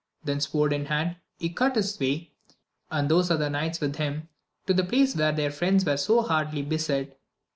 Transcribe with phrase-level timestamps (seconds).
[0.23, 2.33] then sword in hand he cut his way,
[2.89, 4.27] and those other knights with him,
[4.65, 7.19] to the place where their friends were so hardly beset.